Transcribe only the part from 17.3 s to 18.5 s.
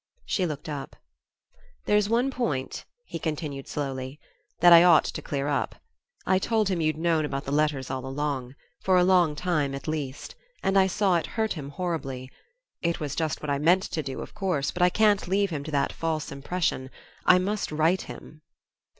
must write him."